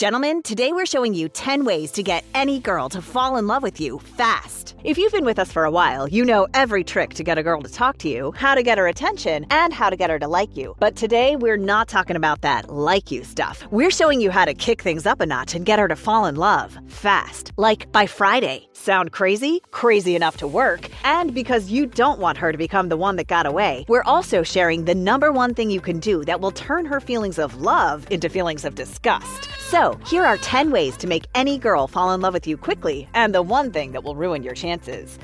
[0.00, 3.62] Gentlemen, today we're showing you 10 ways to get any girl to fall in love
[3.62, 4.74] with you fast.
[4.82, 7.42] If you've been with us for a while, you know every trick to get a
[7.42, 10.18] girl to talk to you, how to get her attention, and how to get her
[10.18, 10.74] to like you.
[10.78, 13.62] But today we're not talking about that like you stuff.
[13.70, 16.24] We're showing you how to kick things up a notch and get her to fall
[16.24, 18.70] in love fast, like by Friday.
[18.72, 19.60] Sound crazy?
[19.70, 20.88] Crazy enough to work.
[21.04, 24.42] And because you don't want her to become the one that got away, we're also
[24.42, 28.06] sharing the number one thing you can do that will turn her feelings of love
[28.10, 29.50] into feelings of disgust.
[29.70, 33.08] So, here are 10 ways to make any girl fall in love with you quickly,
[33.14, 35.18] and the one thing that will ruin your chances.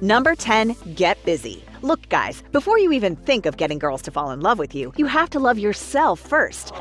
[0.00, 1.64] Number 10, get busy.
[1.82, 4.92] Look, guys, before you even think of getting girls to fall in love with you,
[4.96, 6.72] you have to love yourself first.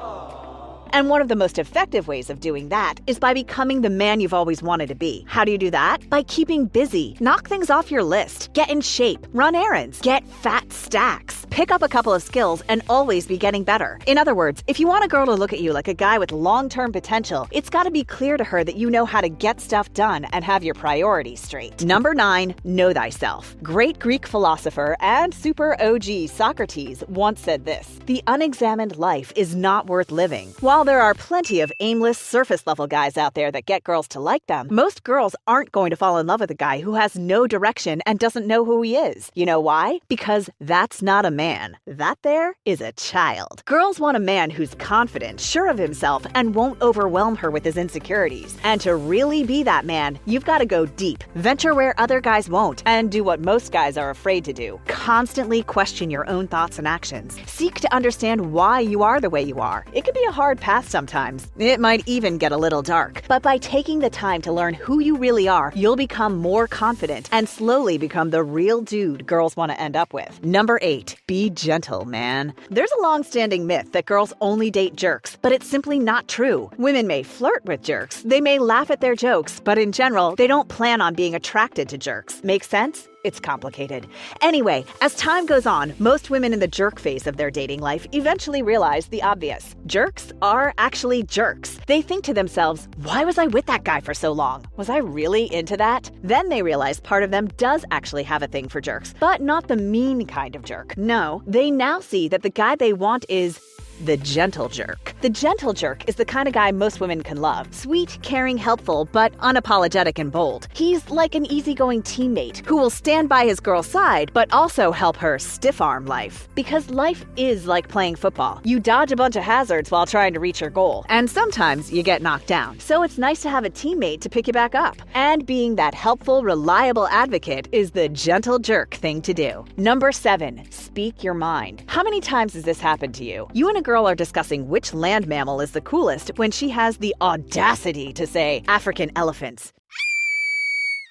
[0.93, 4.19] And one of the most effective ways of doing that is by becoming the man
[4.19, 5.25] you've always wanted to be.
[5.27, 6.09] How do you do that?
[6.09, 7.15] By keeping busy.
[7.19, 8.53] Knock things off your list.
[8.53, 9.25] Get in shape.
[9.33, 10.01] Run errands.
[10.01, 11.45] Get fat stacks.
[11.49, 13.99] Pick up a couple of skills and always be getting better.
[14.05, 16.17] In other words, if you want a girl to look at you like a guy
[16.17, 19.21] with long term potential, it's got to be clear to her that you know how
[19.21, 21.83] to get stuff done and have your priorities straight.
[21.83, 23.55] Number nine, know thyself.
[23.63, 29.87] Great Greek philosopher and super OG Socrates once said this The unexamined life is not
[29.87, 30.53] worth living.
[30.59, 34.19] While there are plenty of aimless, surface level guys out there that get girls to
[34.19, 37.17] like them, most girls aren't going to fall in love with a guy who has
[37.17, 39.31] no direction and doesn't know who he is.
[39.33, 39.99] You know why?
[40.07, 41.77] Because that's not a man.
[41.87, 43.63] That there is a child.
[43.65, 47.77] Girls want a man who's confident, sure of himself, and won't overwhelm her with his
[47.77, 48.57] insecurities.
[48.63, 52.49] And to really be that man, you've got to go deep, venture where other guys
[52.49, 54.79] won't, and do what most guys are afraid to do.
[54.87, 57.37] Constantly question your own thoughts and actions.
[57.47, 59.85] Seek to understand why you are the way you are.
[59.93, 61.47] It can be a hard path sometimes.
[61.57, 63.23] It might even get a little dark.
[63.29, 67.29] But by taking the time to learn who you really are, you'll become more confident
[67.31, 70.43] and slowly become the real dude girls want to end up with.
[70.43, 72.53] Number eight, be gentle, man.
[72.69, 76.69] There's a long standing myth that girls only date jerks, but it's simply not true.
[76.77, 80.47] Women may flirt with jerks, they may laugh at their jokes, but in general, they
[80.47, 82.43] don't plan on being attracted to jerks.
[82.43, 83.07] Make sense?
[83.27, 84.07] It's complicated.
[84.39, 88.07] Anyway, as time goes on, most women in the jerk phase of their dating life
[88.13, 89.75] eventually realize the obvious.
[89.85, 91.77] Jerks are actually jerks.
[91.87, 94.63] They think to themselves, why was I with that guy for so long?
[94.77, 96.09] Was I really into that?
[96.23, 99.67] Then they realize part of them does actually have a thing for jerks, but not
[99.67, 100.97] the mean kind of jerk.
[100.97, 103.59] No, they now see that the guy they want is
[104.05, 105.13] the gentle jerk.
[105.21, 107.73] The gentle jerk is the kind of guy most women can love.
[107.73, 110.67] Sweet, caring, helpful, but unapologetic and bold.
[110.73, 115.17] He's like an easygoing teammate who will stand by his girl's side, but also help
[115.17, 116.47] her stiff arm life.
[116.53, 118.61] Because life is like playing football.
[118.63, 122.03] You dodge a bunch of hazards while trying to reach your goal, and sometimes you
[122.03, 122.79] get knocked down.
[122.79, 124.97] So it's nice to have a teammate to pick you back up.
[125.13, 129.65] And being that helpful, reliable advocate is the gentle jerk thing to do.
[129.77, 131.83] Number seven, speak your mind.
[131.87, 133.47] How many times has this happened to you?
[133.53, 136.97] You and a girl are discussing which land mammal is the coolest when she has
[136.97, 139.71] the audacity to say African elephants.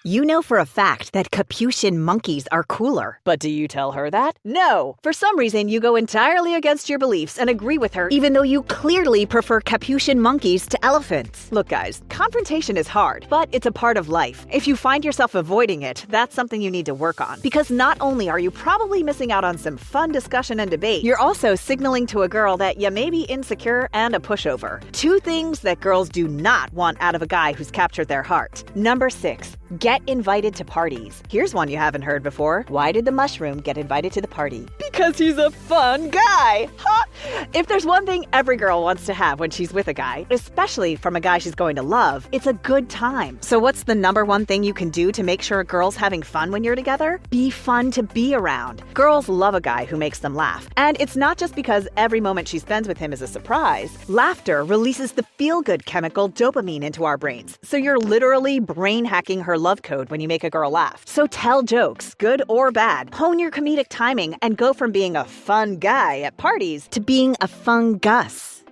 [0.07, 3.19] You know for a fact that Capuchin monkeys are cooler.
[3.25, 4.39] But do you tell her that?
[4.45, 4.97] No.
[5.03, 8.45] For some reason, you go entirely against your beliefs and agree with her, even though
[8.45, 11.51] you clearly prefer Capuchin monkeys to elephants.
[11.51, 14.47] Look, guys, confrontation is hard, but it's a part of life.
[14.49, 17.41] If you find yourself avoiding it, that's something you need to work on.
[17.41, 21.19] Because not only are you probably missing out on some fun discussion and debate, you're
[21.19, 24.81] also signaling to a girl that you may be insecure and a pushover.
[24.93, 28.63] Two things that girls do not want out of a guy who's captured their heart.
[28.77, 31.23] Number six, get invited to parties.
[31.29, 32.65] Here's one you haven't heard before.
[32.69, 34.67] Why did the mushroom get invited to the party?
[34.97, 36.71] Because he's a fun guy.
[36.79, 37.05] Ha!
[37.53, 40.97] If there's one thing every girl wants to have when she's with a guy, especially
[40.97, 43.39] from a guy she's going to love, it's a good time.
[43.43, 46.23] So, what's the number one thing you can do to make sure a girl's having
[46.23, 47.21] fun when you're together?
[47.31, 48.83] Be fun to be around.
[48.95, 50.69] Girls love a guy who makes them laugh.
[50.79, 53.97] And it's not just because every moment she spends with him is a surprise.
[54.09, 57.59] Laughter releases the feel good chemical dopamine into our brains.
[57.63, 61.03] So, you're literally brain hacking her love code when you make a girl laugh.
[61.07, 63.13] So, tell jokes, good or bad.
[63.13, 67.35] Hone your comedic timing and go from being a fun guy at parties to being
[67.41, 68.63] a fungus.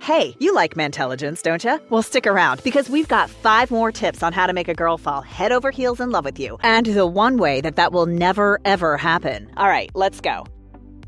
[0.00, 1.78] Hey, you like Mantelligence, don't you?
[1.90, 4.98] Well, stick around because we've got five more tips on how to make a girl
[4.98, 8.06] fall head over heels in love with you, and the one way that that will
[8.06, 9.48] never ever happen.
[9.56, 10.44] All right, let's go.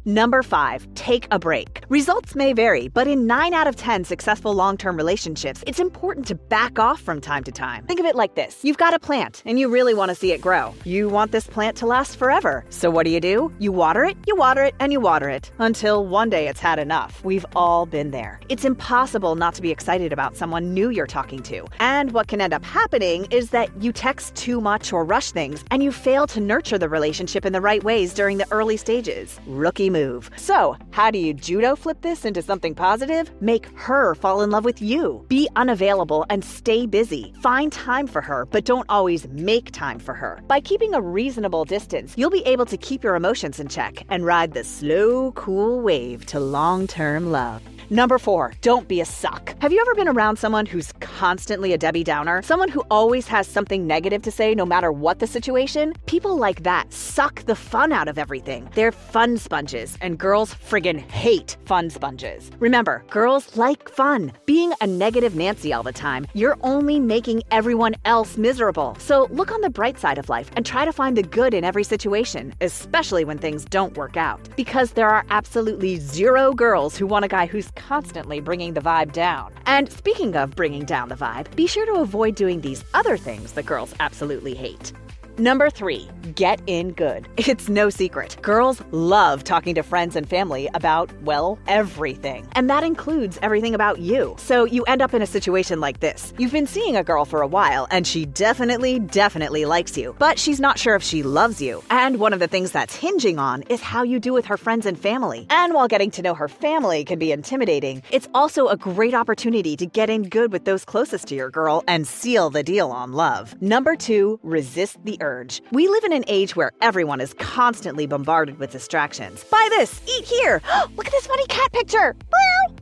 [0.08, 1.82] Number five, take a break.
[1.88, 6.28] Results may vary, but in 9 out of 10 successful long term relationships, it's important
[6.28, 7.84] to back off from time to time.
[7.86, 10.30] Think of it like this you've got a plant and you really want to see
[10.30, 10.72] it grow.
[10.84, 12.64] You want this plant to last forever.
[12.70, 13.52] So what do you do?
[13.58, 16.78] You water it, you water it, and you water it until one day it's had
[16.78, 17.24] enough.
[17.24, 18.38] We've all been there.
[18.48, 21.66] It's impossible not to be excited about someone new you're talking to.
[21.80, 25.64] And what can end up happening is that you text too much or rush things
[25.72, 29.40] and you fail to nurture the relationship in the right ways during the early stages.
[29.48, 30.30] Rookie move.
[30.36, 33.30] So, how do you judo flip this into something positive?
[33.40, 35.24] Make her fall in love with you.
[35.28, 37.32] Be unavailable and stay busy.
[37.42, 40.40] Find time for her, but don't always make time for her.
[40.48, 44.24] By keeping a reasonable distance, you'll be able to keep your emotions in check and
[44.24, 47.62] ride the slow, cool wave to long term love.
[47.88, 49.54] Number four, don't be a suck.
[49.62, 52.42] Have you ever been around someone who's constantly a Debbie Downer?
[52.42, 55.94] Someone who always has something negative to say no matter what the situation?
[56.06, 58.68] People like that suck the fun out of everything.
[58.74, 62.50] They're fun sponges, and girls friggin' hate fun sponges.
[62.58, 64.32] Remember, girls like fun.
[64.46, 68.96] Being a negative Nancy all the time, you're only making everyone else miserable.
[68.98, 71.62] So look on the bright side of life and try to find the good in
[71.62, 74.40] every situation, especially when things don't work out.
[74.56, 79.12] Because there are absolutely zero girls who want a guy who's constantly bringing the vibe
[79.12, 79.52] down.
[79.66, 83.52] And speaking of bringing down the vibe, be sure to avoid doing these other things
[83.52, 84.92] that girls absolutely hate.
[85.38, 87.28] Number three, get in good.
[87.56, 88.36] It's no secret.
[88.42, 92.46] Girls love talking to friends and family about, well, everything.
[92.52, 94.34] And that includes everything about you.
[94.36, 96.34] So you end up in a situation like this.
[96.36, 100.40] You've been seeing a girl for a while, and she definitely, definitely likes you, but
[100.40, 101.84] she's not sure if she loves you.
[101.88, 104.86] And one of the things that's hinging on is how you do with her friends
[104.86, 105.46] and family.
[105.48, 109.76] And while getting to know her family can be intimidating, it's also a great opportunity
[109.76, 113.12] to get in good with those closest to your girl and seal the deal on
[113.12, 113.54] love.
[113.62, 115.60] Number two, resist the urge.
[115.72, 119.44] We live in an age where everyone is constantly bombarded with distractions.
[119.44, 120.62] Buy this, eat here.
[120.96, 122.16] Look at this funny cat picture.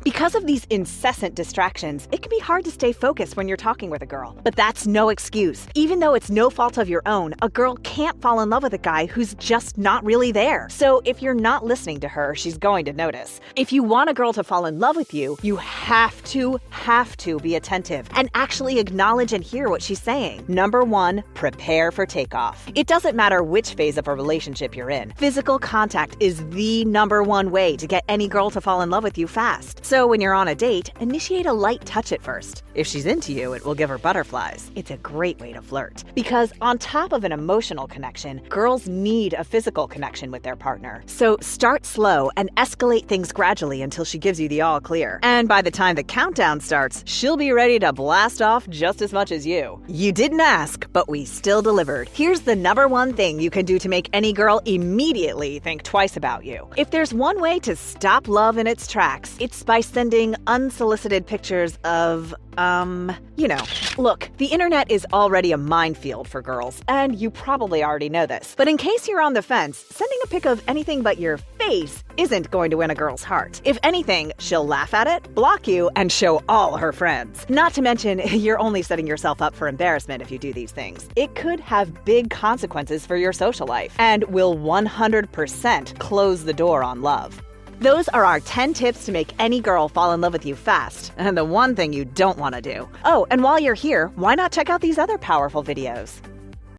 [0.04, 3.88] Because of these incessant distractions, it can be hard to stay focused when you're talking
[3.88, 4.36] with a girl.
[4.44, 5.66] But that's no excuse.
[5.74, 8.74] Even though it's no fault of your own, a girl can't fall in love with
[8.74, 10.68] a guy who's just not really there.
[10.68, 13.40] So if you're not listening to her, she's going to notice.
[13.56, 17.16] If you want a girl to fall in love with you, you have to, have
[17.18, 20.44] to be attentive and actually acknowledge and hear what she's saying.
[20.48, 22.70] Number one, prepare for takeoff.
[22.74, 27.22] It doesn't matter which phase of a relationship you're in, physical contact is the number
[27.22, 29.80] one way to get any girl to fall in love with you fast.
[29.94, 32.64] So when you're on a date, initiate a light touch at first.
[32.74, 34.68] If she's into you, it will give her butterflies.
[34.74, 36.02] It's a great way to flirt.
[36.16, 41.04] Because on top of an emotional connection, girls need a physical connection with their partner.
[41.06, 45.20] So start slow and escalate things gradually until she gives you the all clear.
[45.22, 49.12] And by the time the countdown starts, she'll be ready to blast off just as
[49.12, 49.80] much as you.
[49.86, 52.08] You didn't ask, but we still delivered.
[52.08, 56.16] Here's the number one thing you can do to make any girl immediately think twice
[56.16, 56.68] about you.
[56.76, 61.78] If there's one way to stop love in its tracks, it's by sending unsolicited pictures
[61.84, 63.62] of um, you know.
[63.98, 68.54] Look, the internet is already a minefield for girls, and you probably already know this.
[68.56, 72.02] But in case you're on the fence, sending a pic of anything but your face
[72.16, 73.60] isn't going to win a girl's heart.
[73.64, 77.44] If anything, she'll laugh at it, block you, and show all her friends.
[77.48, 81.08] Not to mention, you're only setting yourself up for embarrassment if you do these things.
[81.16, 86.82] It could have big consequences for your social life and will 100% close the door
[86.82, 87.42] on love.
[87.84, 91.12] Those are our 10 tips to make any girl fall in love with you fast,
[91.18, 92.88] and the one thing you don't want to do.
[93.04, 96.18] Oh, and while you're here, why not check out these other powerful videos?